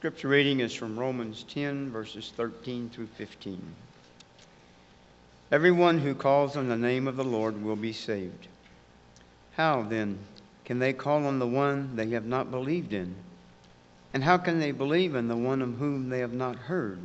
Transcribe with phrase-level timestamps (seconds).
[0.00, 3.60] Scripture reading is from Romans 10, verses 13 through 15.
[5.52, 8.48] Everyone who calls on the name of the Lord will be saved.
[9.58, 10.18] How, then,
[10.64, 13.14] can they call on the one they have not believed in?
[14.14, 16.98] And how can they believe in the one of whom they have not heard?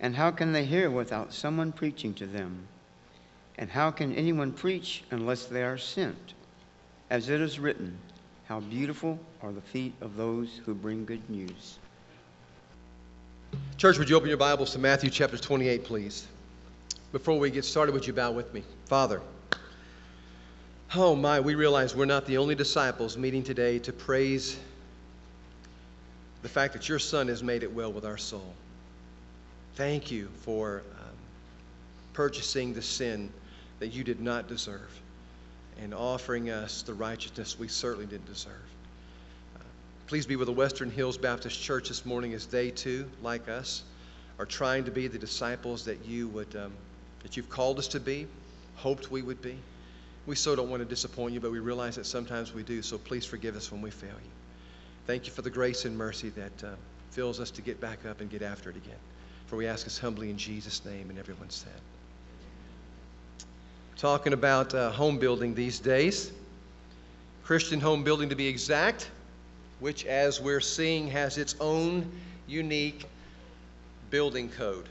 [0.00, 2.66] And how can they hear without someone preaching to them?
[3.56, 6.34] And how can anyone preach unless they are sent?
[7.10, 7.96] As it is written,
[8.48, 11.78] How beautiful are the feet of those who bring good news.
[13.82, 16.28] Church, would you open your Bibles to Matthew chapter 28, please?
[17.10, 18.62] Before we get started, would you bow with me?
[18.84, 19.20] Father,
[20.94, 24.56] oh my, we realize we're not the only disciples meeting today to praise
[26.42, 28.54] the fact that your Son has made it well with our soul.
[29.74, 31.16] Thank you for um,
[32.12, 33.32] purchasing the sin
[33.80, 34.96] that you did not deserve
[35.82, 38.71] and offering us the righteousness we certainly didn't deserve.
[40.12, 43.82] Please be with the Western Hills Baptist Church this morning as they too, like us,
[44.38, 46.70] are trying to be the disciples that you would um,
[47.22, 48.26] that you've called us to be,
[48.76, 49.56] hoped we would be.
[50.26, 52.82] We so don't want to disappoint you, but we realize that sometimes we do.
[52.82, 54.30] So please forgive us when we fail you.
[55.06, 56.74] Thank you for the grace and mercy that uh,
[57.12, 59.00] fills us to get back up and get after it again.
[59.46, 61.72] For we ask us humbly in Jesus' name, and everyone said.
[63.96, 66.32] Talking about uh, home building these days,
[67.44, 69.08] Christian home building to be exact,
[69.82, 72.08] which, as we're seeing, has its own
[72.46, 73.04] unique
[74.10, 74.88] building code.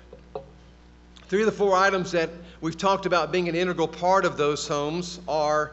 [1.30, 4.68] Three of the four items that we've talked about being an integral part of those
[4.68, 5.72] homes are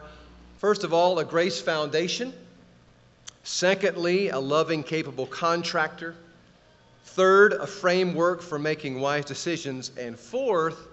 [0.59, 2.33] first of all, a grace foundation.
[3.43, 6.15] Secondly, a loving, capable contractor.
[7.03, 9.91] Third, a framework for making wise decisions.
[9.97, 10.87] And fourth,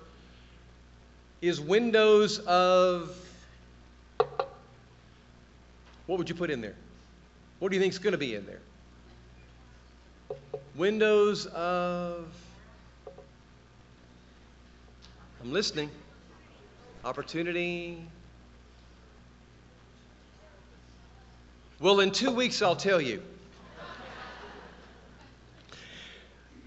[1.40, 3.16] is windows of.
[6.06, 6.74] What would you put in there?
[7.58, 8.60] What do you think is going to be in there?
[10.74, 12.26] Windows of.
[15.42, 15.90] I'm listening.
[17.04, 18.06] Opportunity.
[21.80, 23.22] Well, in two weeks, I'll tell you.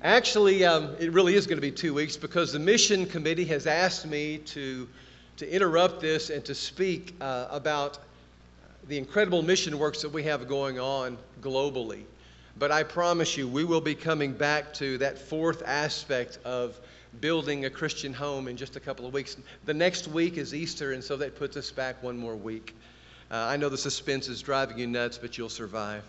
[0.01, 3.67] Actually, um, it really is going to be two weeks because the mission committee has
[3.67, 4.87] asked me to,
[5.37, 7.99] to interrupt this and to speak uh, about
[8.89, 12.03] the incredible mission works that we have going on globally.
[12.57, 16.79] But I promise you, we will be coming back to that fourth aspect of
[17.21, 19.37] building a Christian home in just a couple of weeks.
[19.65, 22.75] The next week is Easter, and so that puts us back one more week.
[23.29, 26.03] Uh, I know the suspense is driving you nuts, but you'll survive.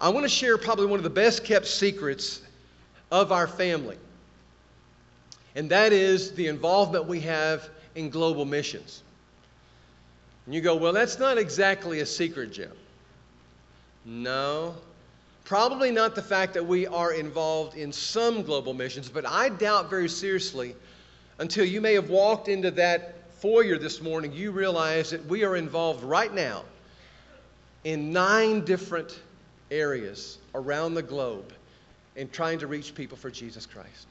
[0.00, 2.42] I want to share probably one of the best kept secrets
[3.10, 3.98] of our family,
[5.56, 9.02] and that is the involvement we have in global missions.
[10.46, 12.72] And you go, well, that's not exactly a secret, Jim.
[14.04, 14.74] No,
[15.44, 19.90] Probably not the fact that we are involved in some global missions, but I doubt
[19.90, 20.74] very seriously
[21.38, 25.56] until you may have walked into that foyer this morning, you realize that we are
[25.56, 26.64] involved right now
[27.84, 29.20] in nine different
[29.70, 31.52] areas around the globe
[32.16, 34.06] in trying to reach people for Jesus Christ.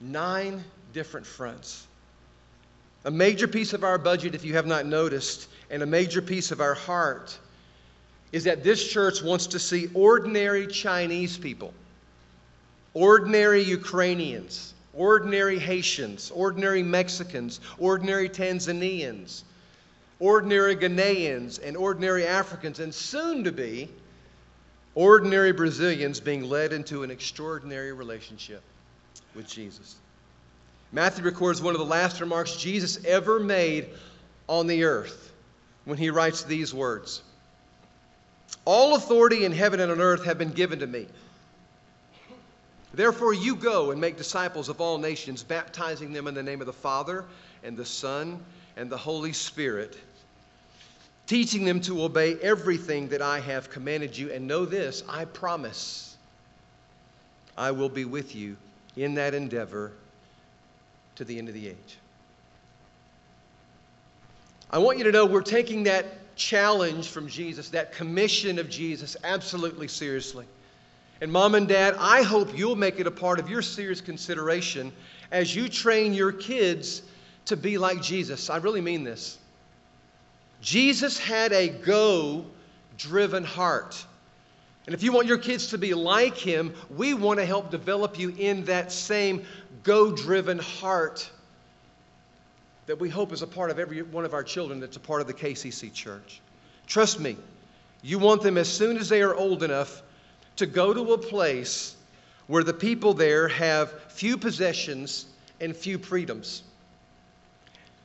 [0.00, 1.86] Nine different fronts.
[3.04, 6.50] A major piece of our budget, if you have not noticed, and a major piece
[6.50, 7.38] of our heart
[8.32, 11.72] is that this church wants to see ordinary Chinese people,
[12.94, 19.42] ordinary Ukrainians, ordinary Haitians, ordinary Mexicans, ordinary Tanzanians,
[20.20, 23.88] ordinary Ghanaians, and ordinary Africans, and soon to be
[24.94, 28.62] ordinary Brazilians being led into an extraordinary relationship
[29.34, 29.94] with Jesus.
[30.92, 33.90] Matthew records one of the last remarks Jesus ever made
[34.48, 35.32] on the earth
[35.84, 37.22] when he writes these words.
[38.64, 41.06] All authority in heaven and on earth have been given to me.
[42.94, 46.66] Therefore, you go and make disciples of all nations, baptizing them in the name of
[46.66, 47.24] the Father
[47.62, 48.42] and the Son
[48.76, 49.98] and the Holy Spirit,
[51.26, 54.32] teaching them to obey everything that I have commanded you.
[54.32, 56.16] And know this I promise
[57.58, 58.56] I will be with you
[58.96, 59.92] in that endeavor
[61.18, 61.98] to the end of the age.
[64.70, 69.16] I want you to know we're taking that challenge from Jesus, that commission of Jesus,
[69.24, 70.46] absolutely seriously.
[71.20, 74.92] And, mom and dad, I hope you'll make it a part of your serious consideration
[75.32, 77.02] as you train your kids
[77.46, 78.48] to be like Jesus.
[78.48, 79.38] I really mean this.
[80.60, 82.44] Jesus had a go
[82.96, 84.04] driven heart.
[84.86, 88.18] And if you want your kids to be like him, we want to help develop
[88.18, 89.44] you in that same
[89.82, 91.30] go driven heart
[92.86, 95.20] that we hope is a part of every one of our children that's a part
[95.20, 96.40] of the KCC church.
[96.86, 97.36] Trust me,
[98.02, 100.02] You want them as soon as they are old enough
[100.56, 101.96] to go to a place
[102.46, 105.26] where the people there have few possessions
[105.60, 106.62] and few freedoms,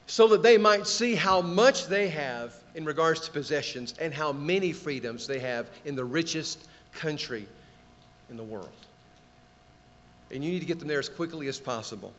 [0.07, 4.31] so that they might see how much they have in regards to possessions and how
[4.31, 7.47] many freedoms they have in the richest country
[8.29, 8.69] in the world.
[10.33, 12.11] And you need to get them there as quickly as possible.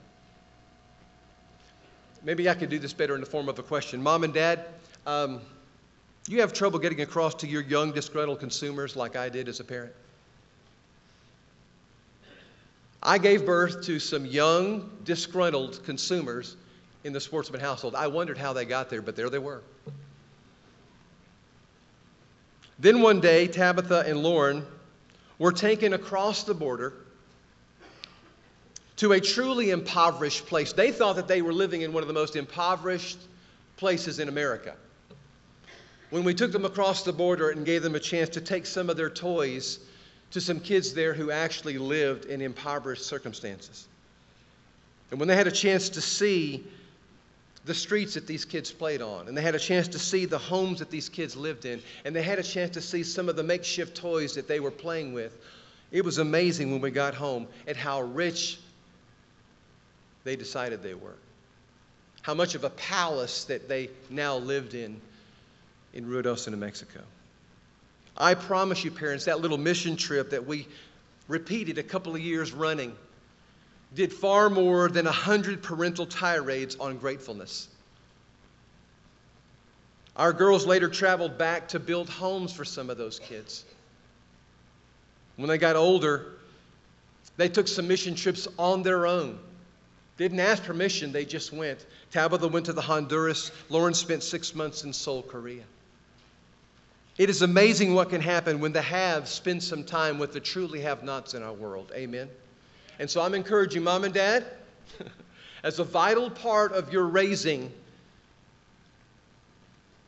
[2.22, 4.00] Maybe I could do this better in the form of a question.
[4.00, 4.66] Mom and Dad,
[5.04, 5.40] um,
[6.28, 9.64] you have trouble getting across to your young, disgruntled consumers like I did as a
[9.64, 9.92] parent?
[13.02, 16.56] I gave birth to some young, disgruntled consumers
[17.02, 17.94] in the sportsman household.
[17.94, 19.60] I wondered how they got there, but there they were.
[22.78, 24.64] Then one day, Tabitha and Lauren
[25.38, 27.03] were taken across the border
[28.96, 30.72] to a truly impoverished place.
[30.72, 33.18] They thought that they were living in one of the most impoverished
[33.76, 34.74] places in America.
[36.10, 38.88] When we took them across the border and gave them a chance to take some
[38.88, 39.80] of their toys
[40.30, 43.86] to some kids there who actually lived in impoverished circumstances.
[45.10, 46.64] And when they had a chance to see
[47.64, 50.38] the streets that these kids played on, and they had a chance to see the
[50.38, 53.36] homes that these kids lived in, and they had a chance to see some of
[53.36, 55.36] the makeshift toys that they were playing with,
[55.90, 58.58] it was amazing when we got home at how rich
[60.24, 61.16] they decided they were.
[62.22, 65.00] How much of a palace that they now lived in
[65.94, 67.00] in Ruidoso, New Mexico.
[68.16, 70.66] I promise you, parents, that little mission trip that we
[71.28, 72.94] repeated a couple of years running
[73.94, 77.68] did far more than a hundred parental tirades on gratefulness.
[80.16, 83.64] Our girls later traveled back to build homes for some of those kids.
[85.36, 86.26] When they got older,
[87.36, 89.38] they took some mission trips on their own
[90.16, 91.84] didn't ask permission, they just went.
[92.12, 93.50] Tabitha went to the Honduras.
[93.68, 95.64] Lauren spent six months in Seoul, Korea.
[97.18, 100.80] It is amazing what can happen when the haves spend some time with the truly
[100.80, 101.92] have nots in our world.
[101.94, 102.28] Amen.
[102.98, 104.44] And so I'm encouraging mom and dad,
[105.62, 107.72] as a vital part of your raising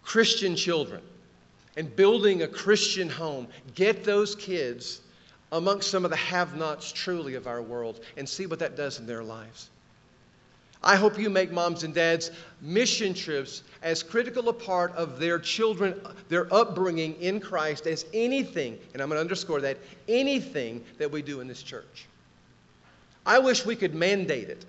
[0.02, 1.00] Christian children
[1.76, 5.00] and building a Christian home, get those kids
[5.52, 8.99] amongst some of the have nots truly of our world and see what that does
[8.99, 9.70] in their lives.
[10.82, 12.31] I hope you make moms and dads
[12.61, 18.78] mission trips as critical a part of their children, their upbringing in Christ as anything,
[18.93, 19.78] and I'm going to underscore that,
[20.08, 22.06] anything that we do in this church.
[23.25, 24.64] I wish we could mandate it.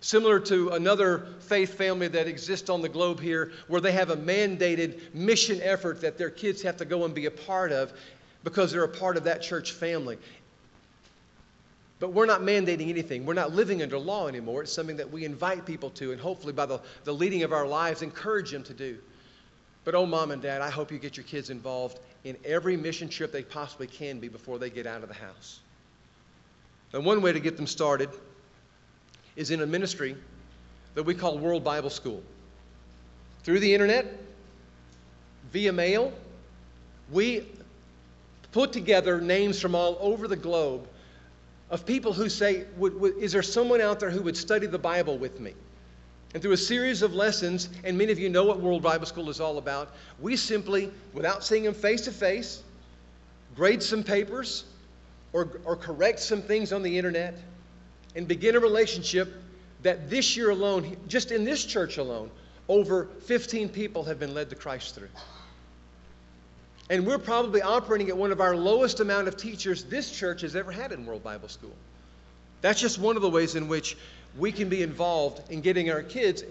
[0.00, 4.16] Similar to another faith family that exists on the globe here, where they have a
[4.16, 7.92] mandated mission effort that their kids have to go and be a part of
[8.44, 10.16] because they're a part of that church family.
[12.00, 13.26] But we're not mandating anything.
[13.26, 14.62] We're not living under law anymore.
[14.62, 17.66] It's something that we invite people to, and hopefully, by the, the leading of our
[17.66, 18.98] lives, encourage them to do.
[19.84, 23.08] But, oh, mom and dad, I hope you get your kids involved in every mission
[23.08, 25.60] trip they possibly can be before they get out of the house.
[26.92, 28.10] And one way to get them started
[29.34, 30.16] is in a ministry
[30.94, 32.22] that we call World Bible School.
[33.42, 34.06] Through the internet,
[35.52, 36.12] via mail,
[37.10, 37.46] we
[38.52, 40.86] put together names from all over the globe
[41.70, 44.78] of people who say, would, would, Is there someone out there who would study the
[44.78, 45.54] Bible with me?
[46.34, 49.30] And through a series of lessons, and many of you know what World Bible School
[49.30, 52.62] is all about, we simply, without seeing them face to face,
[53.56, 54.64] grade some papers
[55.32, 57.38] or, or correct some things on the internet
[58.14, 59.32] and begin a relationship
[59.82, 62.30] that this year alone, just in this church alone,
[62.68, 65.08] over 15 people have been led to Christ through.
[66.90, 70.56] And we're probably operating at one of our lowest amount of teachers this church has
[70.56, 71.74] ever had in World Bible School.
[72.62, 73.96] That's just one of the ways in which
[74.38, 76.44] we can be involved in getting our kids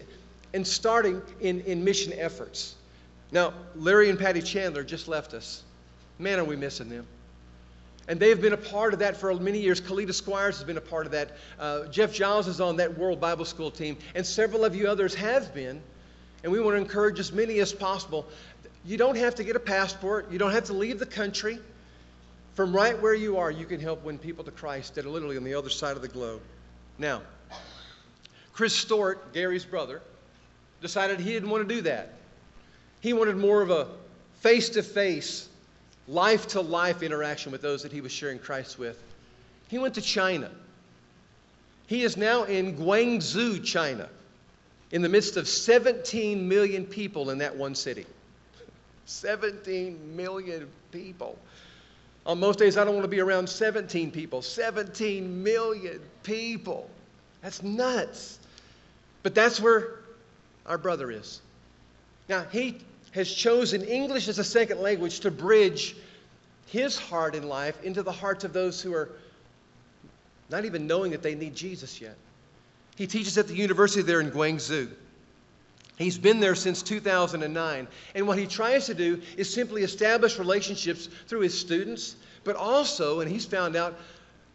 [0.54, 2.76] and starting in, in mission efforts.
[3.32, 5.64] Now, Larry and Patty Chandler just left us.
[6.20, 7.06] Man, are we missing them.
[8.08, 9.82] And they've been a part of that for many years.
[9.82, 11.32] Kalita Squires has been a part of that.
[11.60, 15.14] Uh, Jeff Giles is on that World Bible School team, and several of you others
[15.16, 15.82] have been.
[16.44, 18.28] And we want to encourage as many as possible
[18.88, 21.60] you don't have to get a passport, you don't have to leave the country.
[22.56, 25.36] From right where you are, you can help win people to Christ that are literally
[25.36, 26.42] on the other side of the globe.
[26.98, 27.22] Now,
[28.54, 30.02] Chris Stort, Gary's brother,
[30.82, 32.14] decided he didn't want to do that.
[33.02, 33.90] He wanted more of a
[34.40, 35.50] face to face,
[36.08, 39.04] life to life interaction with those that he was sharing Christ with.
[39.68, 40.50] He went to China.
[41.88, 44.08] He is now in Guangzhou, China,
[44.92, 48.06] in the midst of 17 million people in that one city.
[49.08, 51.40] 17 million people.
[52.26, 54.42] On most days, I don't want to be around 17 people.
[54.42, 56.90] 17 million people.
[57.42, 58.40] That's nuts.
[59.24, 60.00] But that's where
[60.66, 61.42] our brother is.
[62.28, 62.80] Now, he
[63.12, 65.96] has chosen English as a second language to bridge
[66.68, 69.10] his heart in life into the hearts of those who are
[70.50, 72.18] not even knowing that they need Jesus yet.
[72.98, 74.90] He teaches at the university there in Guangzhou.
[75.98, 77.88] He's been there since 2009.
[78.14, 83.20] And what he tries to do is simply establish relationships through his students, but also,
[83.20, 83.98] and he's found out,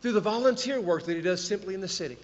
[0.01, 2.17] through the volunteer work that he does simply in the city.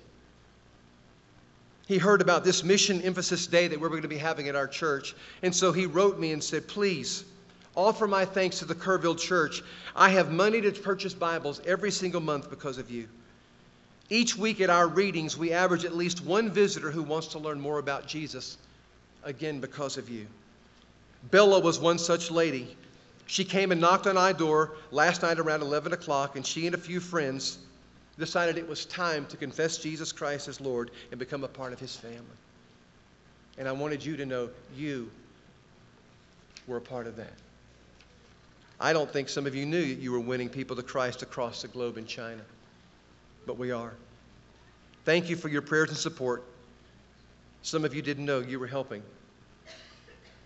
[1.88, 4.68] He heard about this mission emphasis day that we're going to be having at our
[4.68, 5.16] church.
[5.42, 7.24] And so he wrote me and said, Please
[7.74, 9.62] offer my thanks to the Kerrville Church.
[9.96, 13.08] I have money to purchase Bibles every single month because of you.
[14.10, 17.60] Each week at our readings, we average at least one visitor who wants to learn
[17.60, 18.58] more about Jesus
[19.24, 20.26] again because of you.
[21.30, 22.76] Bella was one such lady.
[23.26, 26.74] She came and knocked on our door last night around 11 o'clock, and she and
[26.74, 27.58] a few friends
[28.18, 31.78] decided it was time to confess Jesus Christ as Lord and become a part of
[31.78, 32.24] His family.
[33.58, 35.10] And I wanted you to know you
[36.66, 37.32] were a part of that.
[38.80, 41.68] I don't think some of you knew you were winning people to Christ across the
[41.68, 42.42] globe in China,
[43.46, 43.92] but we are.
[45.04, 46.44] Thank you for your prayers and support.
[47.68, 49.02] Some of you didn't know you were helping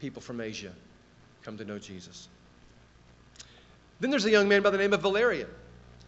[0.00, 0.72] people from Asia
[1.44, 2.26] come to know Jesus.
[4.00, 5.46] Then there's a young man by the name of Valerian.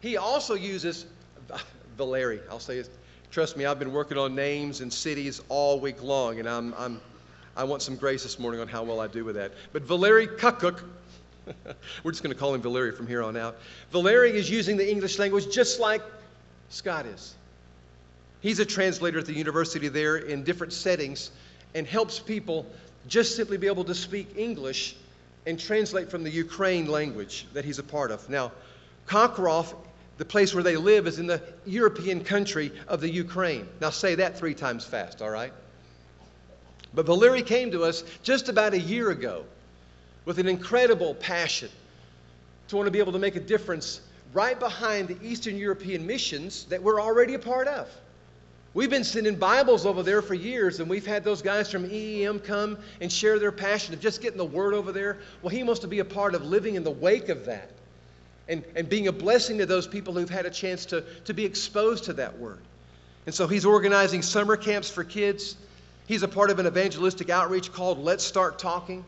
[0.00, 1.06] He also uses
[1.96, 2.40] Valeri.
[2.50, 2.90] I'll say it.
[3.30, 7.00] Trust me, I've been working on names and cities all week long, and I'm, I'm,
[7.56, 9.52] I want some grace this morning on how well I do with that.
[9.72, 10.82] But Valeri Kukuk,
[12.02, 13.56] we're just going to call him Valeri from here on out.
[13.92, 16.02] Valeri is using the English language just like
[16.70, 17.36] Scott is.
[18.44, 21.30] He's a translator at the university there in different settings
[21.74, 22.66] and helps people
[23.08, 24.96] just simply be able to speak English
[25.46, 28.28] and translate from the Ukraine language that he's a part of.
[28.28, 28.52] Now,
[29.06, 29.74] Kokhrov,
[30.18, 33.66] the place where they live, is in the European country of the Ukraine.
[33.80, 35.54] Now, say that three times fast, all right?
[36.92, 39.46] But Valeri came to us just about a year ago
[40.26, 41.70] with an incredible passion
[42.68, 44.02] to want to be able to make a difference
[44.34, 47.88] right behind the Eastern European missions that we're already a part of.
[48.74, 52.40] We've been sending Bibles over there for years, and we've had those guys from EEM
[52.40, 55.18] come and share their passion of just getting the word over there.
[55.42, 57.70] Well, he wants to be a part of living in the wake of that
[58.48, 61.44] and, and being a blessing to those people who've had a chance to, to be
[61.44, 62.58] exposed to that word.
[63.26, 65.56] And so he's organizing summer camps for kids.
[66.06, 69.04] He's a part of an evangelistic outreach called Let's Start Talking.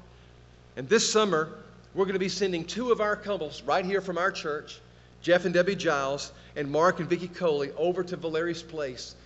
[0.77, 1.49] And this summer,
[1.93, 4.79] we're going to be sending two of our couples right here from our church,
[5.23, 9.17] Jeff and Debbie Giles, and Mark and Vicki Coley, over to Valeri's place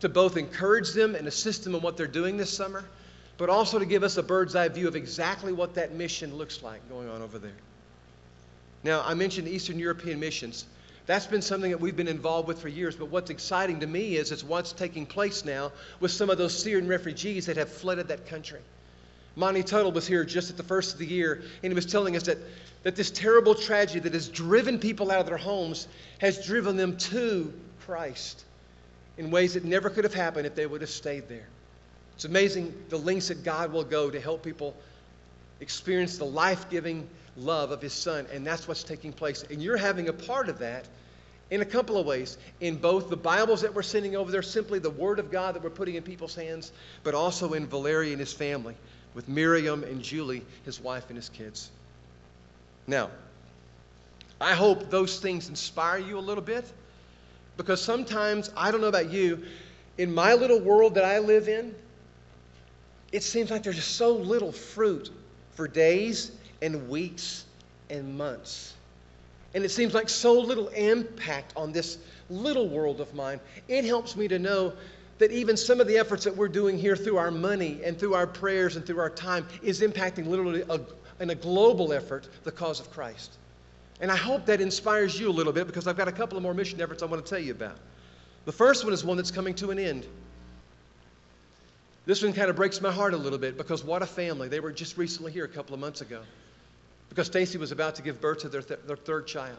[0.00, 2.84] to both encourage them and assist them in what they're doing this summer,
[3.38, 6.62] but also to give us a bird's eye view of exactly what that mission looks
[6.62, 7.52] like going on over there.
[8.82, 10.66] Now, I mentioned Eastern European missions.
[11.06, 14.16] That's been something that we've been involved with for years, but what's exciting to me
[14.16, 18.08] is it's what's taking place now with some of those Syrian refugees that have flooded
[18.08, 18.60] that country.
[19.36, 22.16] Monty Tuttle was here just at the first of the year, and he was telling
[22.16, 22.38] us that,
[22.84, 25.88] that this terrible tragedy that has driven people out of their homes
[26.18, 28.44] has driven them to Christ
[29.18, 31.46] in ways that never could have happened if they would have stayed there.
[32.14, 34.74] It's amazing the lengths that God will go to help people
[35.60, 39.44] experience the life giving love of His Son, and that's what's taking place.
[39.50, 40.86] And you're having a part of that
[41.50, 44.78] in a couple of ways in both the Bibles that we're sending over there, simply
[44.78, 48.20] the Word of God that we're putting in people's hands, but also in Valeri and
[48.20, 48.76] his family,
[49.14, 51.70] with Miriam and Julie, his wife and his kids.
[52.86, 53.10] Now,
[54.40, 56.64] I hope those things inspire you a little bit.
[57.60, 59.44] Because sometimes, I don't know about you,
[59.98, 61.74] in my little world that I live in,
[63.12, 65.10] it seems like there's just so little fruit
[65.56, 67.44] for days and weeks
[67.90, 68.72] and months.
[69.52, 71.98] And it seems like so little impact on this
[72.30, 73.40] little world of mine.
[73.68, 74.72] It helps me to know
[75.18, 78.14] that even some of the efforts that we're doing here through our money and through
[78.14, 80.80] our prayers and through our time is impacting literally a,
[81.22, 83.36] in a global effort the cause of Christ.
[84.00, 86.42] And I hope that inspires you a little bit because I've got a couple of
[86.42, 87.76] more mission efforts I want to tell you about.
[88.46, 90.06] The first one is one that's coming to an end.
[92.06, 94.48] This one kind of breaks my heart a little bit because what a family.
[94.48, 96.22] They were just recently here a couple of months ago
[97.10, 99.58] because Stacy was about to give birth to their, th- their third child.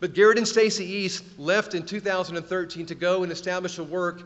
[0.00, 4.22] But Garrett and Stacy East left in 2013 to go and establish a work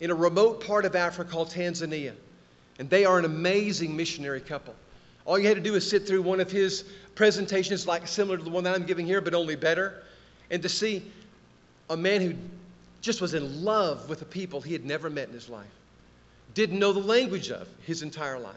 [0.00, 2.12] in a remote part of Africa called Tanzania.
[2.78, 4.74] And they are an amazing missionary couple.
[5.24, 8.44] All you had to do is sit through one of his presentations, like similar to
[8.44, 10.02] the one that I'm giving here, but only better,
[10.50, 11.02] and to see
[11.88, 12.34] a man who
[13.00, 15.66] just was in love with the people he had never met in his life,
[16.54, 18.54] didn't know the language of his entire life,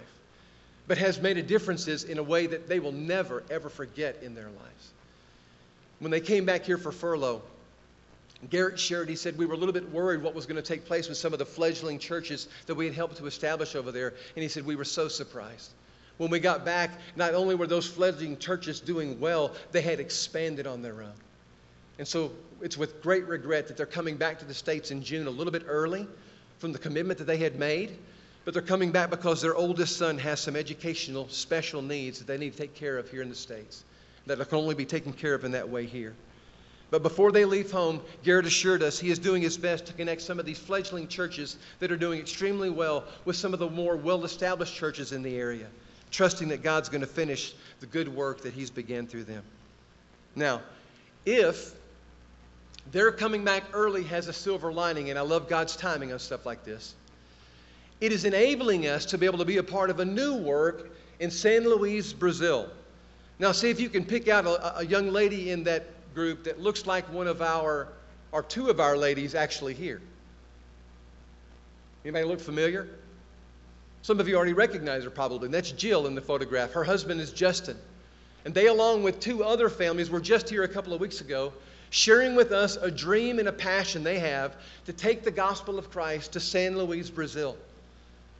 [0.87, 4.35] but has made a difference in a way that they will never, ever forget in
[4.35, 4.91] their lives.
[5.99, 7.41] When they came back here for furlough,
[8.49, 10.85] Garrett shared, he said, we were a little bit worried what was going to take
[10.85, 14.13] place with some of the fledgling churches that we had helped to establish over there.
[14.35, 15.71] And he said, we were so surprised.
[16.17, 20.65] When we got back, not only were those fledgling churches doing well, they had expanded
[20.65, 21.13] on their own.
[21.99, 22.31] And so
[22.61, 25.51] it's with great regret that they're coming back to the States in June a little
[25.51, 26.07] bit early
[26.59, 27.97] from the commitment that they had made.
[28.45, 32.37] But they're coming back because their oldest son has some educational special needs that they
[32.37, 33.83] need to take care of here in the States,
[34.25, 36.15] that can only be taken care of in that way here.
[36.89, 40.21] But before they leave home, Garrett assured us he is doing his best to connect
[40.21, 43.97] some of these fledgling churches that are doing extremely well with some of the more
[43.97, 45.67] well established churches in the area,
[46.11, 49.43] trusting that God's going to finish the good work that he's began through them.
[50.35, 50.61] Now,
[51.25, 51.73] if
[52.91, 56.45] their coming back early has a silver lining, and I love God's timing on stuff
[56.45, 56.95] like this,
[57.99, 60.91] it is enabling us to be able to be a part of a new work
[61.19, 62.69] in San Luis, Brazil.
[63.39, 66.59] Now, see if you can pick out a, a young lady in that group that
[66.59, 67.87] looks like one of our,
[68.31, 70.01] or two of our ladies actually here.
[72.03, 72.87] Anybody look familiar?
[74.01, 75.49] Some of you already recognize her probably.
[75.49, 76.71] That's Jill in the photograph.
[76.71, 77.77] Her husband is Justin.
[78.45, 81.51] And they, along with two other families, were just here a couple of weeks ago
[81.89, 85.89] sharing with us a dream and a passion they have to take the gospel of
[85.89, 87.57] Christ to San Luis, Brazil.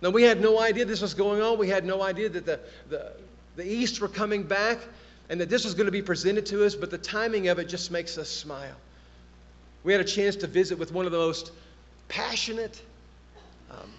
[0.02, 1.58] Now, we had no idea this was going on.
[1.58, 2.60] We had no idea that the,
[2.90, 3.12] the,
[3.56, 4.80] the East were coming back
[5.30, 7.66] and that this was going to be presented to us, but the timing of it
[7.66, 8.76] just makes us smile.
[9.84, 11.52] We had a chance to visit with one of the most
[12.10, 12.82] passionate,
[13.72, 13.90] um,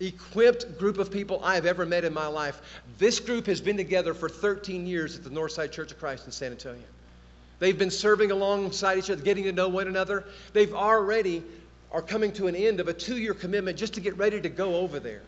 [0.00, 2.60] equipped group of people I have ever met in my life.
[2.98, 6.32] This group has been together for 13 years at the Northside Church of Christ in
[6.32, 6.82] San Antonio.
[7.58, 10.24] They've been serving alongside each other, getting to know one another.
[10.52, 11.42] They've already
[11.92, 14.76] are coming to an end of a two-year commitment just to get ready to go
[14.76, 15.22] over there.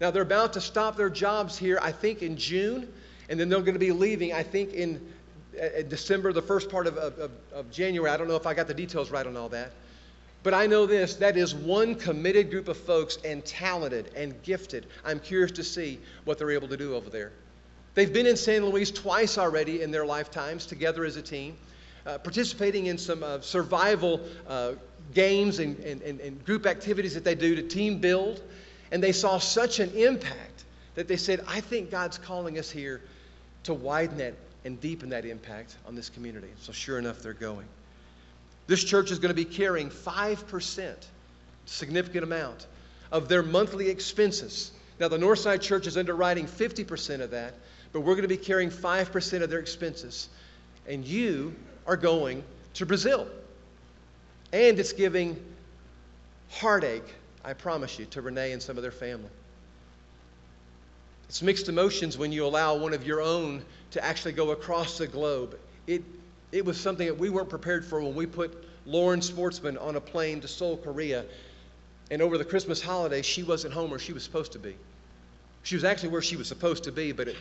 [0.00, 2.86] Now they're about to stop their jobs here, I think, in June
[3.28, 5.00] and then they're going to be leaving, I think, in
[5.60, 8.10] uh, December, the first part of, of, of January.
[8.10, 9.72] I don't know if I got the details right on all that.
[10.46, 14.86] But I know this that is one committed group of folks and talented and gifted.
[15.04, 17.32] I'm curious to see what they're able to do over there.
[17.94, 21.56] They've been in San Luis twice already in their lifetimes together as a team,
[22.06, 24.74] uh, participating in some uh, survival uh,
[25.14, 28.40] games and, and, and group activities that they do to team build.
[28.92, 30.62] And they saw such an impact
[30.94, 33.00] that they said, I think God's calling us here
[33.64, 36.50] to widen that and deepen that impact on this community.
[36.60, 37.66] So, sure enough, they're going.
[38.66, 40.94] This church is going to be carrying 5%,
[41.66, 42.66] significant amount,
[43.12, 44.72] of their monthly expenses.
[44.98, 47.54] Now, the Northside Church is underwriting 50% of that,
[47.92, 50.28] but we're going to be carrying 5% of their expenses.
[50.88, 51.54] And you
[51.86, 52.42] are going
[52.74, 53.28] to Brazil.
[54.52, 55.36] And it's giving
[56.50, 59.30] heartache, I promise you, to Renee and some of their family.
[61.28, 65.06] It's mixed emotions when you allow one of your own to actually go across the
[65.06, 65.58] globe.
[65.86, 66.02] It,
[66.56, 70.00] it was something that we weren't prepared for when we put Lauren Sportsman on a
[70.00, 71.26] plane to Seoul, Korea.
[72.10, 74.74] And over the Christmas holiday, she wasn't home where she was supposed to be.
[75.64, 77.36] She was actually where she was supposed to be, but it,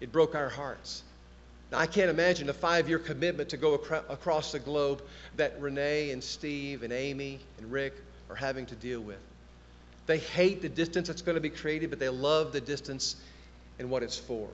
[0.00, 1.04] it broke our hearts.
[1.70, 5.02] Now, I can't imagine a five year commitment to go acro- across the globe
[5.36, 7.94] that Renee and Steve and Amy and Rick
[8.30, 9.20] are having to deal with.
[10.06, 13.14] They hate the distance that's going to be created, but they love the distance
[13.78, 14.48] and what it's for.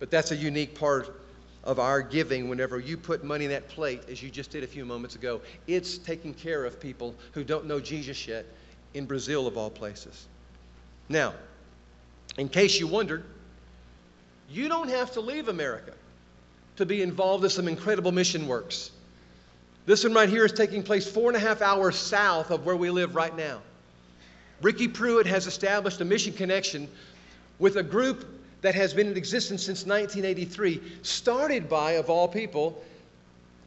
[0.00, 1.14] But that's a unique part
[1.66, 4.66] of our giving whenever you put money in that plate, as you just did a
[4.66, 5.40] few moments ago.
[5.66, 8.46] It's taking care of people who don't know Jesus yet
[8.94, 10.26] in Brazil, of all places.
[11.08, 11.34] Now,
[12.38, 13.24] in case you wondered,
[14.48, 15.92] you don't have to leave America
[16.76, 18.92] to be involved in some incredible mission works.
[19.86, 22.76] This one right here is taking place four and a half hours south of where
[22.76, 23.60] we live right now.
[24.62, 26.88] Ricky Pruitt has established a mission connection
[27.58, 28.24] with a group
[28.62, 32.82] that has been in existence since 1983, started by, of all people,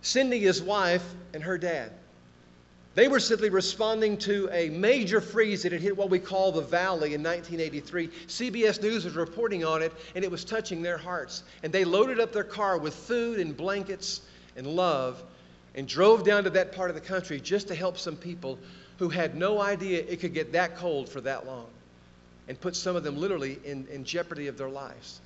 [0.02, 1.92] Cindy, his wife, and her dad.
[2.96, 6.62] They were simply responding to a major freeze that had hit what we call the
[6.62, 8.08] valley in 1983.
[8.28, 11.44] CBS News was reporting on it, and it was touching their hearts.
[11.64, 14.22] And they loaded up their car with food and blankets
[14.58, 15.24] and love
[15.76, 18.58] and drove down to that part of the country just to help some people
[18.98, 21.68] who had no idea it could get that cold for that long
[22.50, 25.22] and put some of them literally in, in jeopardy of their lives.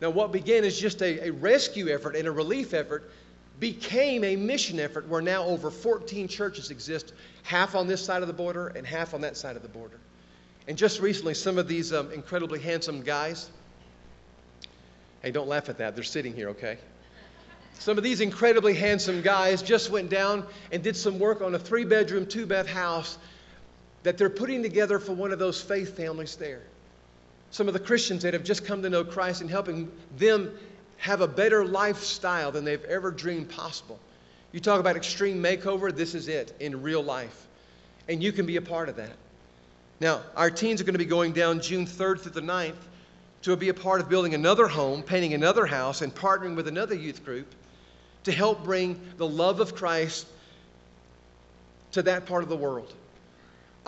[0.00, 3.10] Now, what began as just a, a rescue effort and a relief effort
[3.58, 8.28] became a mission effort where now over 14 churches exist, half on this side of
[8.28, 9.98] the border and half on that side of the border.
[10.68, 13.50] And just recently, some of these um, incredibly handsome guys,
[15.22, 16.78] hey, don't laugh at that, they're sitting here, okay?
[17.80, 21.58] Some of these incredibly handsome guys just went down and did some work on a
[21.58, 23.18] three bedroom, two bath house
[24.02, 26.62] that they're putting together for one of those faith families there.
[27.50, 30.56] Some of the Christians that have just come to know Christ and helping them
[30.98, 33.98] have a better lifestyle than they've ever dreamed possible.
[34.52, 37.46] You talk about extreme makeover, this is it in real life.
[38.08, 39.12] And you can be a part of that.
[40.00, 42.76] Now, our teens are going to be going down June 3rd through the 9th
[43.42, 46.94] to be a part of building another home, painting another house, and partnering with another
[46.94, 47.54] youth group
[48.24, 50.26] to help bring the love of Christ
[51.92, 52.92] to that part of the world.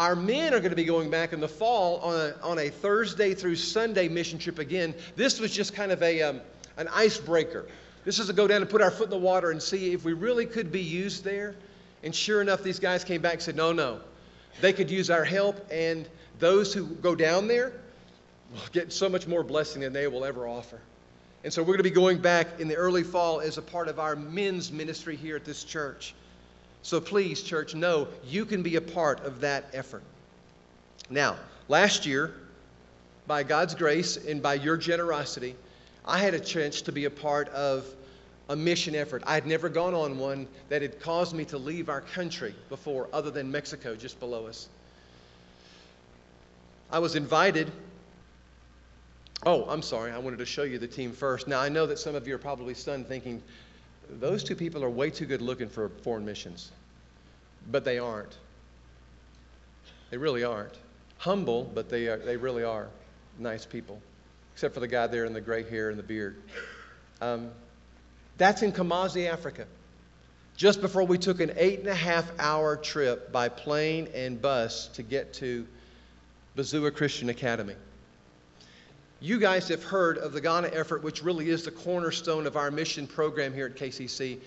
[0.00, 2.70] Our men are going to be going back in the fall on a, on a
[2.70, 4.94] Thursday through Sunday mission trip again.
[5.14, 6.40] This was just kind of a, um,
[6.78, 7.66] an icebreaker.
[8.06, 10.02] This is to go down and put our foot in the water and see if
[10.02, 11.54] we really could be used there.
[12.02, 14.00] And sure enough, these guys came back and said, no, no.
[14.62, 16.08] They could use our help, and
[16.38, 17.74] those who go down there
[18.54, 20.80] will get so much more blessing than they will ever offer.
[21.44, 23.88] And so we're going to be going back in the early fall as a part
[23.88, 26.14] of our men's ministry here at this church.
[26.82, 30.02] So please, church, know you can be a part of that effort.
[31.10, 31.36] Now,
[31.68, 32.34] last year,
[33.26, 35.54] by God's grace and by your generosity,
[36.04, 37.86] I had a chance to be a part of
[38.48, 39.22] a mission effort.
[39.26, 43.08] I had never gone on one that had caused me to leave our country before,
[43.12, 44.68] other than Mexico, just below us.
[46.90, 47.70] I was invited.
[49.46, 50.10] Oh, I'm sorry.
[50.10, 51.46] I wanted to show you the team first.
[51.46, 53.40] Now, I know that some of you are probably stunned thinking,
[54.18, 56.70] those two people are way too good looking for foreign missions.
[57.70, 58.36] But they aren't.
[60.10, 60.74] They really aren't.
[61.18, 62.88] Humble, but they, are, they really are
[63.38, 64.00] nice people,
[64.54, 66.36] except for the guy there in the gray hair and the beard.
[67.20, 67.50] Um,
[68.38, 69.66] that's in Kumasi, Africa.
[70.56, 74.88] Just before we took an eight and a half hour trip by plane and bus
[74.94, 75.66] to get to
[76.56, 77.74] Bazua Christian Academy.
[79.22, 82.70] You guys have heard of the Ghana effort, which really is the cornerstone of our
[82.70, 84.38] mission program here at KCC.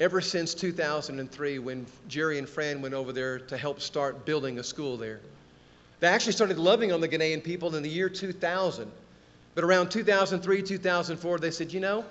[0.00, 4.64] Ever since 2003, when Jerry and Fran went over there to help start building a
[4.64, 5.20] school there,
[6.00, 8.90] they actually started loving on the Ghanaian people in the year 2000.
[9.54, 12.06] But around 2003, 2004, they said, you know,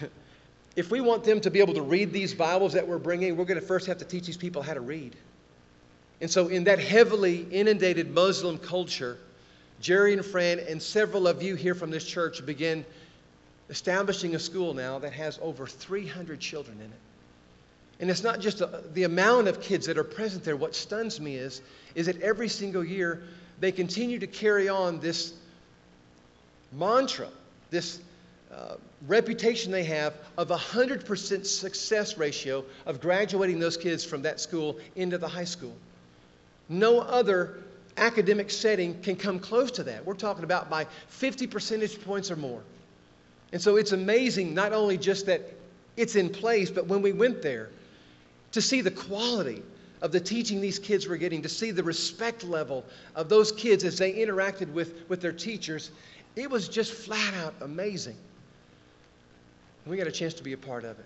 [0.76, 3.44] if we want them to be able to read these Bibles that we're bringing, we're
[3.44, 5.14] going to first have to teach these people how to read.
[6.22, 9.18] And so, in that heavily inundated Muslim culture,
[9.80, 12.84] Jerry and Fran and several of you here from this church begin
[13.68, 16.98] establishing a school now that has over 300 children in it.
[17.98, 20.56] And it's not just a, the amount of kids that are present there.
[20.56, 21.62] What stuns me is,
[21.94, 23.22] is that every single year
[23.58, 25.32] they continue to carry on this
[26.72, 27.28] mantra,
[27.70, 28.00] this
[28.54, 28.74] uh,
[29.06, 34.78] reputation they have of a 100% success ratio of graduating those kids from that school
[34.94, 35.74] into the high school.
[36.68, 37.62] No other
[37.96, 40.04] academic setting can come close to that.
[40.04, 42.62] We're talking about by 50 percentage points or more.
[43.52, 45.42] And so it's amazing not only just that
[45.96, 47.70] it's in place, but when we went there,
[48.52, 49.62] to see the quality
[50.02, 53.84] of the teaching these kids were getting, to see the respect level of those kids
[53.84, 55.90] as they interacted with, with their teachers,
[56.36, 58.16] it was just flat out amazing.
[59.84, 61.04] And we got a chance to be a part of it.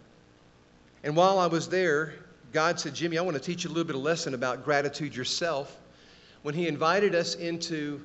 [1.05, 2.15] And while I was there,
[2.53, 5.15] God said, Jimmy, I want to teach you a little bit of lesson about gratitude
[5.15, 5.77] yourself
[6.43, 8.01] when he invited us into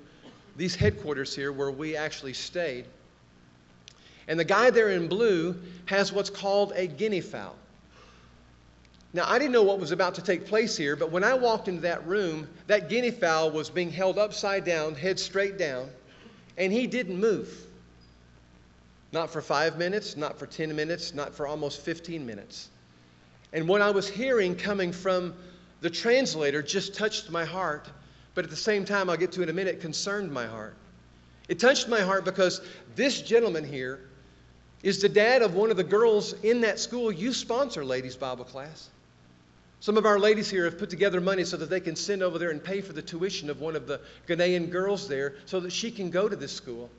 [0.56, 2.86] these headquarters here where we actually stayed.
[4.28, 7.56] And the guy there in blue has what's called a guinea fowl.
[9.14, 11.70] Now, I didn't know what was about to take place here, but when I walked
[11.70, 15.90] into that room, that guinea fowl was being held upside down, head straight down,
[16.58, 17.66] and he didn't move.
[19.14, 22.68] Not for five minutes, not for 10 minutes, not for almost 15 minutes.
[23.54, 25.34] And what I was hearing coming from
[25.80, 27.88] the translator just touched my heart
[28.36, 30.76] but at the same time, I'll get to in a minute, concerned my heart.
[31.48, 32.62] It touched my heart because
[32.96, 34.02] this gentleman here
[34.84, 38.46] is the dad of one of the girls in that school you sponsor, ladies' Bible
[38.46, 38.90] class.
[39.80, 42.40] Some of our ladies here have put together money so that they can send over
[42.40, 45.72] there and pay for the tuition of one of the Ghanaian girls there so that
[45.72, 46.90] she can go to this school.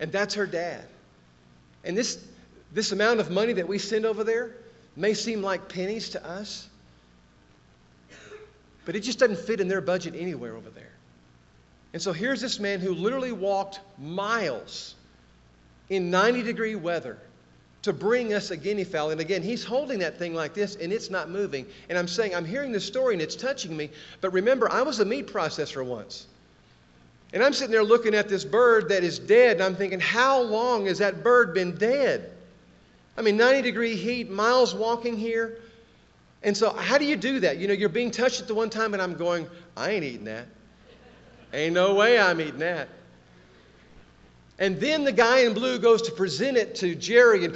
[0.00, 0.84] And that's her dad.
[1.84, 2.24] And this,
[2.72, 4.56] this amount of money that we send over there
[4.96, 6.68] may seem like pennies to us,
[8.88, 10.94] but it just doesn't fit in their budget anywhere over there.
[11.92, 14.94] And so here's this man who literally walked miles
[15.90, 17.18] in 90 degree weather
[17.82, 19.10] to bring us a guinea fowl.
[19.10, 21.66] And again, he's holding that thing like this and it's not moving.
[21.90, 23.90] And I'm saying, I'm hearing this story and it's touching me.
[24.22, 26.26] But remember, I was a meat processor once.
[27.34, 30.40] And I'm sitting there looking at this bird that is dead, and I'm thinking, how
[30.40, 32.32] long has that bird been dead?
[33.18, 35.58] I mean, 90 degree heat, miles walking here.
[36.42, 37.58] And so, how do you do that?
[37.58, 39.46] You know, you're being touched at the one time, and I'm going,
[39.76, 40.46] I ain't eating that.
[41.52, 42.88] Ain't no way I'm eating that.
[44.58, 47.54] And then the guy in blue goes to present it to Jerry, and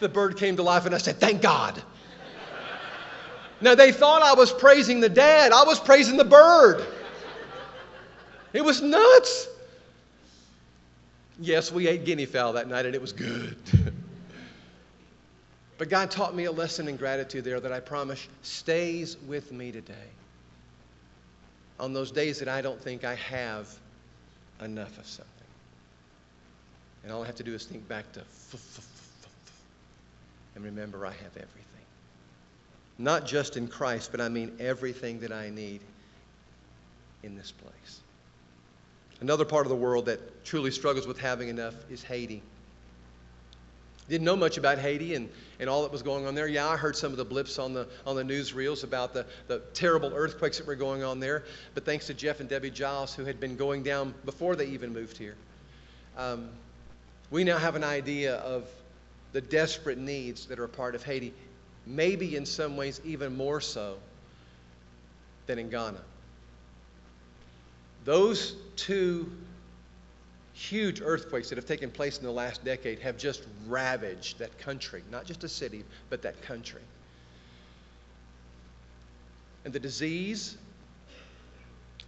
[0.00, 1.82] the bird came to life, and I said, Thank God.
[3.60, 6.86] now, they thought I was praising the dad, I was praising the bird.
[8.52, 9.48] It was nuts.
[11.40, 13.56] Yes, we ate guinea fowl that night, and it was good.
[15.82, 19.72] But God taught me a lesson in gratitude there that I promise stays with me
[19.72, 20.10] today.
[21.80, 23.68] On those days that I don't think I have
[24.60, 25.26] enough of something.
[27.02, 28.22] And all I have to do is think back to
[30.54, 31.84] and remember I have everything.
[32.98, 35.80] Not just in Christ, but I mean everything that I need
[37.24, 38.00] in this place.
[39.20, 42.40] Another part of the world that truly struggles with having enough is Haiti.
[44.08, 45.28] Didn't know much about Haiti and,
[45.60, 46.48] and all that was going on there.
[46.48, 49.60] Yeah, I heard some of the blips on the, on the newsreels about the, the
[49.74, 51.44] terrible earthquakes that were going on there.
[51.74, 54.92] But thanks to Jeff and Debbie Giles, who had been going down before they even
[54.92, 55.36] moved here,
[56.18, 56.48] um,
[57.30, 58.68] we now have an idea of
[59.32, 61.32] the desperate needs that are a part of Haiti,
[61.86, 63.96] maybe in some ways even more so
[65.46, 66.00] than in Ghana.
[68.04, 69.30] Those two
[70.54, 75.02] huge earthquakes that have taken place in the last decade have just ravaged that country,
[75.10, 76.82] not just a city, but that country.
[79.64, 80.56] And the disease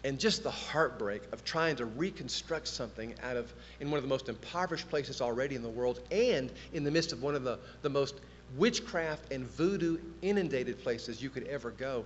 [0.03, 4.09] and just the heartbreak of trying to reconstruct something out of in one of the
[4.09, 7.59] most impoverished places already in the world and in the midst of one of the,
[7.81, 8.17] the most
[8.59, 12.05] witchcraft and voodoo inundated places you could ever go.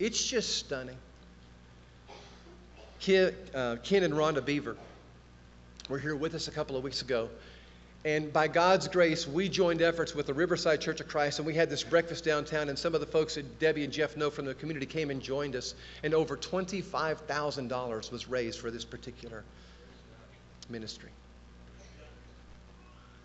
[0.00, 0.96] It's just stunning.
[2.98, 4.76] Ken, uh, Ken and Rhonda Beaver
[5.88, 7.28] were here with us a couple of weeks ago.
[8.04, 11.54] And by God's grace, we joined efforts with the Riverside Church of Christ, and we
[11.54, 12.68] had this breakfast downtown.
[12.68, 15.20] And some of the folks that Debbie and Jeff know from the community came and
[15.20, 15.74] joined us.
[16.04, 19.42] And over $25,000 was raised for this particular
[20.68, 21.10] ministry.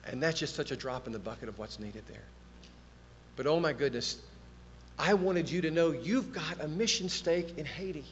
[0.08, 2.26] And that's just such a drop in the bucket of what's needed there.
[3.36, 4.17] But oh my goodness,
[4.97, 8.06] I wanted you to know you've got a mission stake in Haiti.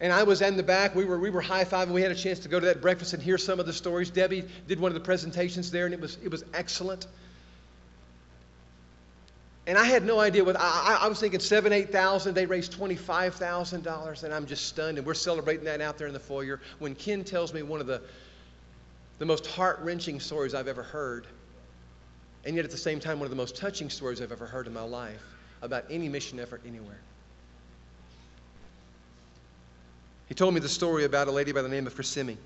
[0.00, 0.94] And I was in the back.
[0.94, 1.92] We were, we were high fiving.
[1.92, 4.10] We had a chance to go to that breakfast and hear some of the stories.
[4.10, 7.06] Debbie did one of the presentations there, and it was, it was excellent.
[9.66, 12.34] And I had no idea what I, I was thinking seven, eight thousand.
[12.34, 14.98] They raised twenty-five thousand dollars, and I'm just stunned.
[14.98, 16.60] And we're celebrating that out there in the foyer.
[16.78, 18.00] When Ken tells me one of the
[19.18, 21.26] the most heart-wrenching stories I've ever heard,
[22.44, 24.66] and yet at the same time one of the most touching stories I've ever heard
[24.66, 25.22] in my life
[25.62, 27.00] about any mission effort anywhere.
[30.26, 32.36] He told me the story about a lady by the name of Kissimmee.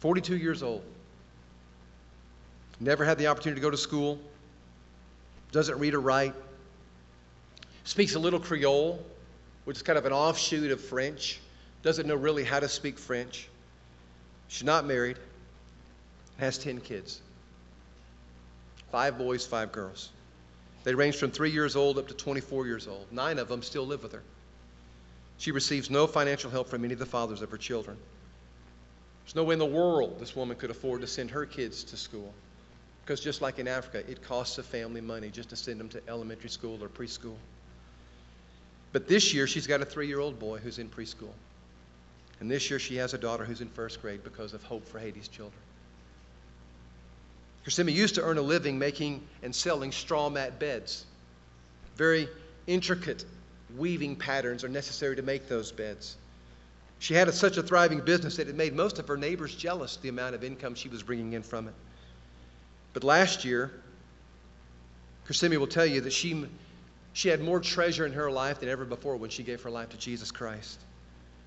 [0.00, 0.84] Forty-two years old.
[2.80, 4.18] Never had the opportunity to go to school.
[5.50, 6.34] Doesn't read or write.
[7.84, 9.02] Speaks a little Creole,
[9.64, 11.40] which is kind of an offshoot of French.
[11.82, 13.48] Doesn't know really how to speak French.
[14.48, 15.16] She's not married.
[16.38, 17.20] Has 10 kids.
[18.90, 20.10] Five boys, five girls.
[20.84, 23.10] They range from three years old up to 24 years old.
[23.10, 24.22] Nine of them still live with her.
[25.38, 27.96] She receives no financial help from any of the fathers of her children.
[29.24, 31.96] There's no way in the world this woman could afford to send her kids to
[31.96, 32.32] school.
[33.02, 36.02] Because just like in Africa, it costs a family money just to send them to
[36.08, 37.36] elementary school or preschool.
[38.92, 41.32] But this year, she's got a three year old boy who's in preschool.
[42.40, 44.98] And this year, she has a daughter who's in first grade because of Hope for
[44.98, 45.60] Haiti's Children.
[47.64, 51.06] Kissimmee used to earn a living making and selling straw mat beds.
[51.96, 52.28] Very
[52.66, 53.24] intricate
[53.76, 56.16] weaving patterns are necessary to make those beds.
[56.98, 59.96] She had a, such a thriving business that it made most of her neighbors jealous
[59.96, 61.74] the amount of income she was bringing in from it.
[62.92, 63.70] But last year,
[65.26, 66.46] Kissimmee will tell you that she,
[67.14, 69.88] she had more treasure in her life than ever before when she gave her life
[69.90, 70.78] to Jesus Christ.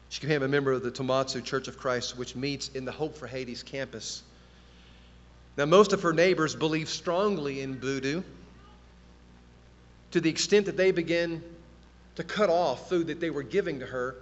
[0.10, 3.16] She became a member of the Tomatsu Church of Christ, which meets in the Hope
[3.16, 4.24] for Haiti's campus
[5.58, 8.22] now, most of her neighbors believe strongly in voodoo
[10.12, 11.44] to the extent that they begin
[12.16, 14.16] to cut off food that they were giving to her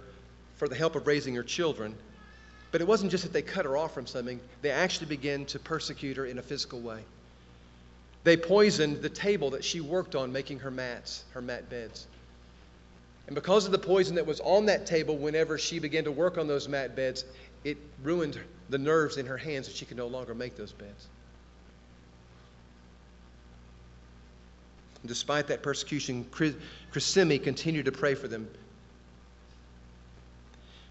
[0.56, 1.94] for the help of raising her children.
[2.72, 5.58] But it wasn't just that they cut her off from something, they actually began to
[5.58, 7.02] persecute her in a physical way.
[8.24, 12.06] They poisoned the table that she worked on making her mats, her mat beds.
[13.26, 16.38] And because of the poison that was on that table whenever she began to work
[16.38, 17.24] on those mat beds,
[17.62, 21.08] it ruined the nerves in her hands that she could no longer make those beds.
[25.06, 26.26] Despite that persecution,
[26.92, 28.48] Kissimmee continued to pray for them.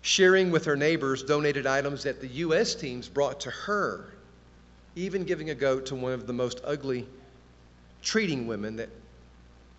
[0.01, 2.75] Sharing with her neighbors donated items that the U.S.
[2.75, 4.13] teams brought to her,
[4.95, 7.07] even giving a goat to one of the most ugly
[8.03, 8.89] treating women that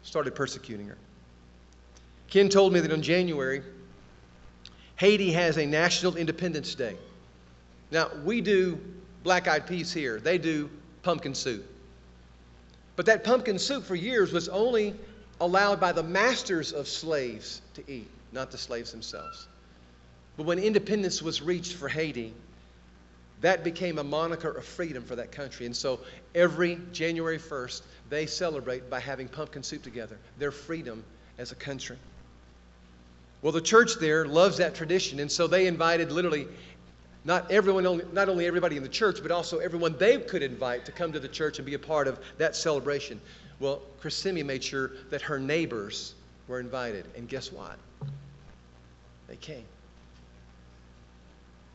[0.03, 0.99] started persecuting her.
[2.29, 3.63] Ken told me that in January,
[4.97, 6.97] Haiti has a National Independence Day.
[7.91, 8.81] Now, we do
[9.23, 10.69] black eyed peas here, they do
[11.03, 11.65] pumpkin soup.
[12.97, 14.95] But that pumpkin soup for years was only
[15.41, 19.47] allowed by the masters of slaves to eat, not the slaves themselves.
[20.37, 22.33] But when independence was reached for Haiti,
[23.43, 25.67] that became a moniker of freedom for that country.
[25.67, 26.01] And so
[26.35, 31.05] every January 1st, they celebrate by having pumpkin soup together, their freedom
[31.39, 31.99] as a country.
[33.43, 36.49] Well, the church there loves that tradition, and so they invited literally
[37.27, 40.85] not everyone, only, not only everybody in the church, but also everyone they could invite
[40.87, 43.21] to come to the church and be a part of that celebration.
[43.59, 46.15] Well, Kissimmee made sure that her neighbors
[46.47, 47.79] were invited, and guess what?
[49.27, 49.65] They came.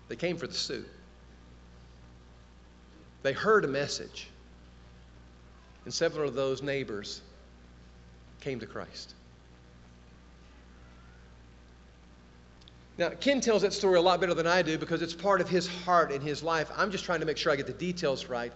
[0.08, 0.88] They came for the soup.
[3.22, 4.30] They heard a message,
[5.84, 7.22] and several of those neighbors
[8.40, 9.16] came to Christ.
[12.98, 15.50] Now, Ken tells that story a lot better than I do because it's part of
[15.50, 16.70] his heart and his life.
[16.76, 18.52] I'm just trying to make sure I get the details right.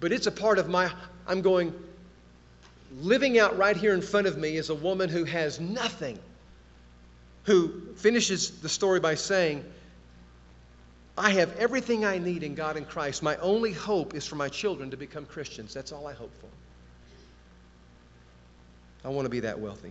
[0.00, 0.90] But it's a part of my,
[1.26, 1.74] I'm going,
[3.00, 6.18] living out right here in front of me is a woman who has nothing,
[7.44, 9.64] who finishes the story by saying,
[11.16, 13.24] I have everything I need in God and Christ.
[13.24, 15.74] My only hope is for my children to become Christians.
[15.74, 16.46] That's all I hope for.
[19.04, 19.90] I want to be that wealthy.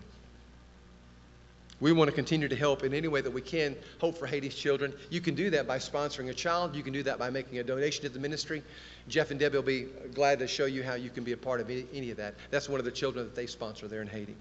[1.79, 3.75] We want to continue to help in any way that we can.
[3.99, 4.93] Hope for Haiti's children.
[5.11, 6.75] You can do that by sponsoring a child.
[6.75, 8.63] You can do that by making a donation to the ministry.
[9.07, 11.61] Jeff and Debbie will be glad to show you how you can be a part
[11.61, 12.33] of any of that.
[12.49, 14.35] That's one of the children that they sponsor there in Haiti.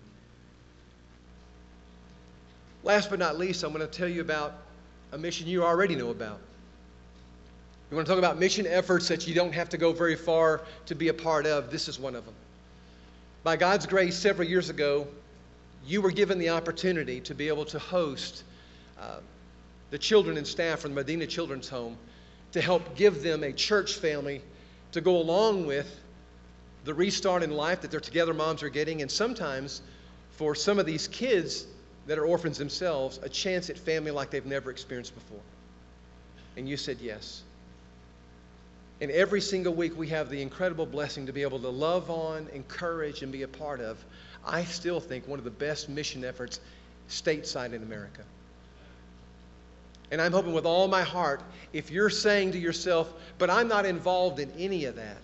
[2.82, 4.54] Last but not least, I'm going to tell you about
[5.12, 6.40] a mission you already know about.
[7.90, 10.62] You want to talk about mission efforts that you don't have to go very far
[10.86, 11.70] to be a part of?
[11.70, 12.34] This is one of them.
[13.44, 15.06] By God's grace, several years ago,
[15.86, 18.42] you were given the opportunity to be able to host
[19.00, 19.20] uh,
[19.90, 21.96] the children and staff from the Medina Children's Home
[22.52, 24.42] to help give them a church family
[24.92, 26.00] to go along with
[26.84, 29.82] the restart in life that their together moms are getting, and sometimes
[30.32, 31.66] for some of these kids
[32.06, 35.40] that are orphans themselves, a chance at family like they've never experienced before.
[36.56, 37.42] And you said yes.
[39.00, 42.46] And every single week, we have the incredible blessing to be able to love on,
[42.54, 44.02] encourage, and be a part of
[44.46, 46.60] I still think one of the best mission efforts
[47.08, 48.22] stateside in America.
[50.10, 53.84] And I'm hoping with all my heart, if you're saying to yourself, but I'm not
[53.84, 55.22] involved in any of that,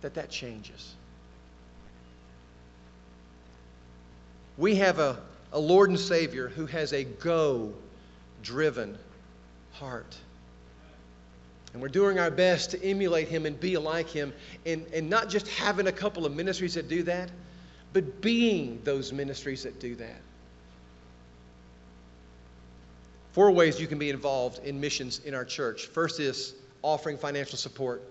[0.00, 0.94] that that changes.
[4.56, 5.18] We have a,
[5.52, 7.74] a Lord and Savior who has a go
[8.42, 8.98] driven
[9.72, 10.16] heart.
[11.72, 14.32] And we're doing our best to emulate him and be like him,
[14.64, 17.30] and, and not just having a couple of ministries that do that,
[17.92, 20.20] but being those ministries that do that.
[23.32, 25.86] Four ways you can be involved in missions in our church.
[25.86, 28.02] First is offering financial support.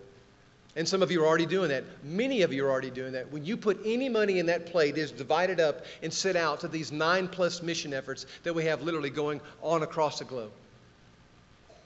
[0.76, 1.84] And some of you are already doing that.
[2.04, 3.32] Many of you are already doing that.
[3.32, 6.60] When you put any money in that plate, it is divided up and sent out
[6.60, 10.52] to these nine plus mission efforts that we have literally going on across the globe.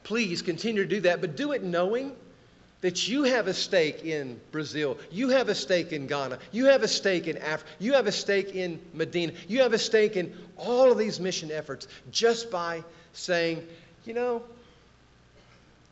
[0.03, 2.15] Please continue to do that, but do it knowing
[2.81, 6.81] that you have a stake in Brazil, you have a stake in Ghana, you have
[6.81, 10.35] a stake in Africa, you have a stake in Medina, you have a stake in
[10.57, 12.83] all of these mission efforts just by
[13.13, 13.65] saying,
[14.05, 14.41] you know,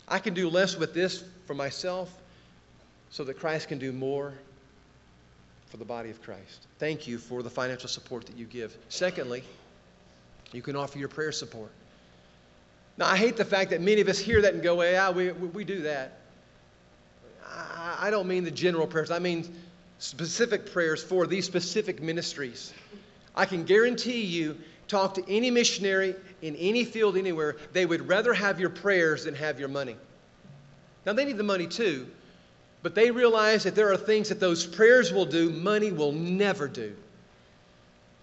[0.08, 2.12] I can do less with this for myself
[3.12, 4.34] so that Christ can do more
[5.70, 6.66] for the body of Christ.
[6.80, 8.76] Thank you for the financial support that you give.
[8.90, 9.44] Secondly,
[10.52, 11.72] you can offer your prayer support.
[13.00, 15.32] Now, I hate the fact that many of us hear that and go, yeah, we,
[15.32, 16.20] we do that.
[17.48, 19.48] I, I don't mean the general prayers, I mean
[20.00, 22.74] specific prayers for these specific ministries.
[23.36, 24.58] I can guarantee you,
[24.90, 29.36] talk to any missionary in any field anywhere, they would rather have your prayers than
[29.36, 29.96] have your money.
[31.06, 32.06] Now, they need the money too,
[32.84, 36.68] but they realize that there are things that those prayers will do, money will never
[36.68, 36.94] do.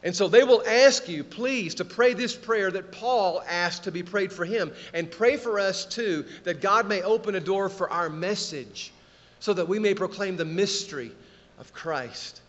[0.06, 3.90] And so they will ask you, please, to pray this prayer that Paul asked to
[3.90, 4.72] be prayed for him.
[4.94, 8.92] And pray for us too, that God may open a door for our message
[9.40, 11.10] so that we may proclaim the mystery
[11.58, 12.40] of Christ.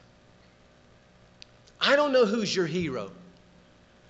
[1.82, 3.12] I don't know who's your hero.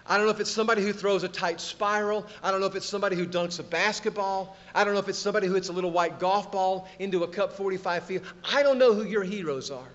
[0.05, 2.27] I don't know if it's somebody who throws a tight spiral.
[2.43, 4.57] I don't know if it's somebody who dunks a basketball.
[4.75, 7.27] I don't know if it's somebody who hits a little white golf ball into a
[7.29, 8.21] cup 45 feet.
[8.43, 9.88] I don't know who your heroes are.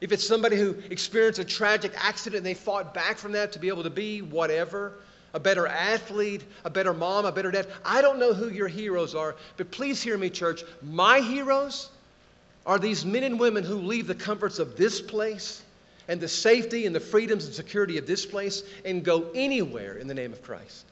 [0.00, 3.58] If it's somebody who experienced a tragic accident and they fought back from that to
[3.58, 4.94] be able to be whatever,
[5.34, 9.14] a better athlete, a better mom, a better dad, I don't know who your heroes
[9.14, 10.64] are, but please hear me, church.
[10.82, 11.90] My heroes
[12.64, 15.62] are these men and women who leave the comforts of this place
[16.08, 20.08] and the safety and the freedoms and security of this place and go anywhere in
[20.08, 20.86] the name of Christ.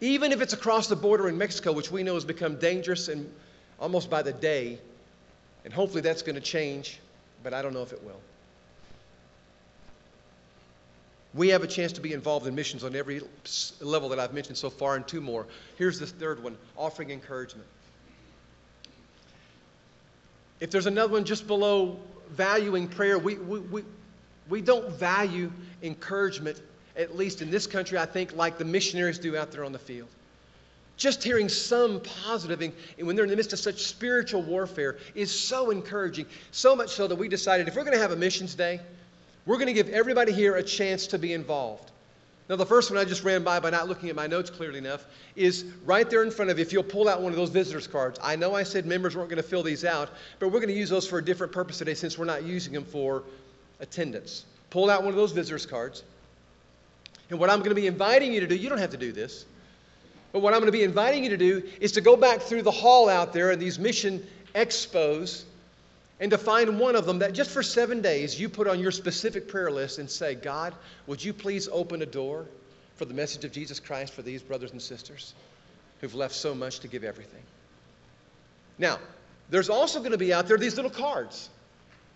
[0.00, 3.30] Even if it's across the border in Mexico, which we know has become dangerous and
[3.78, 4.78] almost by the day,
[5.64, 6.98] and hopefully that's going to change
[7.42, 8.20] but I don't know if it will.
[11.34, 13.20] We have a chance to be involved in missions on every
[13.80, 15.46] level that I've mentioned so far, and two more.
[15.76, 17.68] Here's the third one offering encouragement.
[20.60, 21.98] If there's another one just below
[22.30, 23.82] valuing prayer, we, we, we,
[24.48, 25.50] We don't value
[25.82, 26.62] encouragement,
[26.96, 29.78] at least in this country, I think, like the missionaries do out there on the
[29.78, 30.08] field.
[30.96, 32.72] Just hearing some positive, and
[33.06, 36.26] when they're in the midst of such spiritual warfare, is so encouraging.
[36.52, 38.80] So much so that we decided if we're going to have a missions day,
[39.44, 41.90] we're going to give everybody here a chance to be involved.
[42.48, 44.78] Now, the first one I just ran by by not looking at my notes clearly
[44.78, 46.62] enough is right there in front of you.
[46.62, 49.28] If you'll pull out one of those visitors cards, I know I said members weren't
[49.28, 51.78] going to fill these out, but we're going to use those for a different purpose
[51.78, 53.24] today since we're not using them for
[53.80, 54.44] attendance.
[54.70, 56.04] Pull out one of those visitors cards.
[57.30, 59.10] And what I'm going to be inviting you to do, you don't have to do
[59.10, 59.44] this,
[60.36, 62.60] but what I'm going to be inviting you to do is to go back through
[62.60, 64.22] the hall out there and these mission
[64.54, 65.44] expos
[66.20, 68.90] and to find one of them that just for seven days you put on your
[68.90, 70.74] specific prayer list and say, God,
[71.06, 72.44] would you please open a door
[72.96, 75.32] for the message of Jesus Christ for these brothers and sisters
[76.02, 77.42] who've left so much to give everything?
[78.76, 78.98] Now,
[79.48, 81.48] there's also going to be out there these little cards.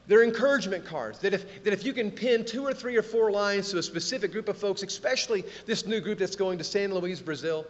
[0.08, 3.30] They're encouragement cards that if, that if you can pin two or three or four
[3.30, 6.92] lines to a specific group of folks, especially this new group that's going to San
[6.92, 7.64] Luis, Brazil,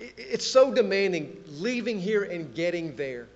[0.00, 3.26] it's so demanding leaving here and getting there.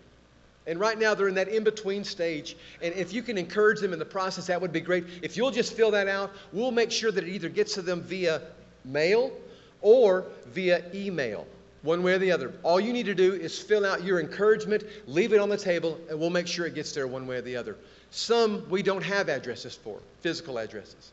[0.67, 2.57] And right now, they're in that in between stage.
[2.81, 5.05] And if you can encourage them in the process, that would be great.
[5.21, 8.03] If you'll just fill that out, we'll make sure that it either gets to them
[8.03, 8.43] via
[8.85, 9.33] mail
[9.81, 11.47] or via email,
[11.83, 12.55] one way or the other.
[12.63, 15.99] All you need to do is fill out your encouragement, leave it on the table,
[16.09, 17.77] and we'll make sure it gets there one way or the other.
[18.13, 21.11] Some we don't have addresses for, physical addresses.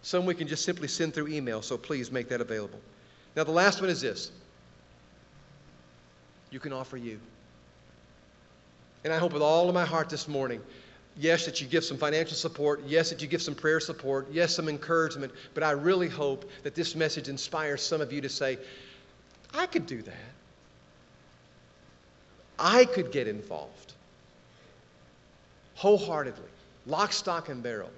[0.00, 2.78] Some we can just simply send through email, so please make that available.
[3.34, 4.30] Now, the last one is this
[6.50, 7.18] you can offer you.
[9.04, 10.60] And I hope with all of my heart this morning,
[11.16, 14.54] yes, that you give some financial support, yes, that you give some prayer support, yes,
[14.54, 18.58] some encouragement, but I really hope that this message inspires some of you to say,
[19.54, 20.14] I could do that.
[22.58, 23.92] I could get involved
[25.76, 26.48] wholeheartedly,
[26.86, 27.90] lock, stock, and barrel.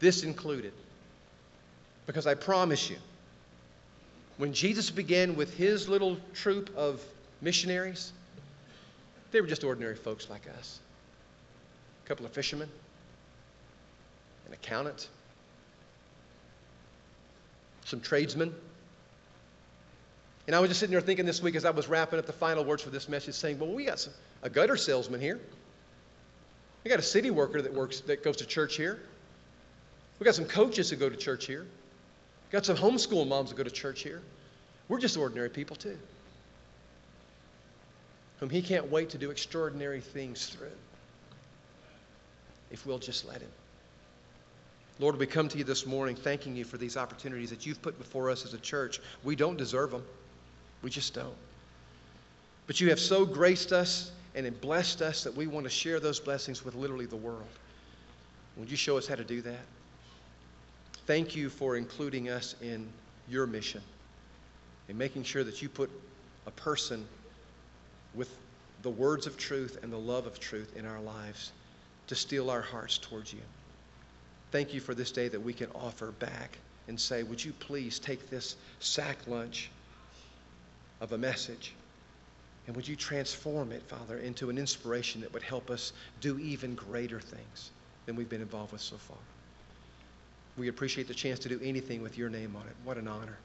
[0.00, 0.72] This included.
[2.06, 2.96] Because I promise you,
[4.36, 7.02] when Jesus began with his little troop of
[7.40, 8.12] missionaries,
[9.30, 10.80] they were just ordinary folks like us.
[12.04, 12.68] A couple of fishermen,
[14.46, 15.08] an accountant,
[17.84, 18.54] some tradesmen.
[20.46, 22.32] And I was just sitting there thinking this week as I was wrapping up the
[22.32, 24.12] final words for this message, saying, Well, we got some,
[24.42, 25.40] a gutter salesman here.
[26.84, 29.00] We got a city worker that works that goes to church here.
[30.20, 31.62] We got some coaches who go to church here.
[31.62, 34.22] We got some homeschool moms that go to church here.
[34.88, 35.98] We're just ordinary people too
[38.40, 40.68] whom he can't wait to do extraordinary things through
[42.70, 43.50] if we'll just let him.
[44.98, 47.98] Lord, we come to you this morning thanking you for these opportunities that you've put
[47.98, 49.00] before us as a church.
[49.24, 50.04] We don't deserve them,
[50.82, 51.36] we just don't.
[52.66, 56.20] But you have so graced us and blessed us that we want to share those
[56.20, 57.46] blessings with literally the world.
[58.56, 59.60] Would you show us how to do that?
[61.06, 62.88] Thank you for including us in
[63.28, 63.82] your mission
[64.88, 65.90] and making sure that you put
[66.46, 67.06] a person
[68.16, 68.34] with
[68.82, 71.52] the words of truth and the love of truth in our lives
[72.08, 73.40] to steal our hearts towards you.
[74.52, 76.58] Thank you for this day that we can offer back
[76.88, 79.70] and say, Would you please take this sack lunch
[81.00, 81.74] of a message
[82.66, 86.74] and would you transform it, Father, into an inspiration that would help us do even
[86.74, 87.70] greater things
[88.06, 89.16] than we've been involved with so far?
[90.56, 92.74] We appreciate the chance to do anything with your name on it.
[92.82, 93.36] What an honor.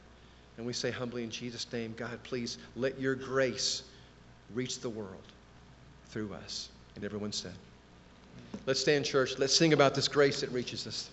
[0.57, 3.83] And we say humbly in Jesus' name, God, please let your grace
[4.53, 5.23] reach the world
[6.09, 6.69] through us.
[6.95, 7.53] And everyone said,
[8.65, 9.39] Let's stand, church.
[9.39, 11.09] Let's sing about this grace that reaches us.